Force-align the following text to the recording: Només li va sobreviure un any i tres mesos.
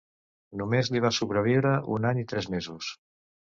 Només 0.61 0.89
li 0.95 1.03
va 1.05 1.11
sobreviure 1.19 1.77
un 1.99 2.11
any 2.13 2.25
i 2.25 2.29
tres 2.35 2.51
mesos. 2.59 2.93